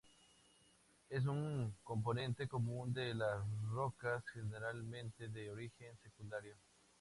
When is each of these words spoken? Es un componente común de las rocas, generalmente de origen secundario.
Es 1.11 1.27
un 1.27 1.75
componente 1.83 2.47
común 2.47 2.91
de 2.91 3.13
las 3.13 3.43
rocas, 3.69 4.23
generalmente 4.33 5.27
de 5.29 5.51
origen 5.51 5.95
secundario. 6.01 6.55